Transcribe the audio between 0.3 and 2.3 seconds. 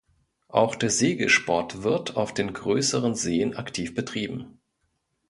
Auch der Segelsport wird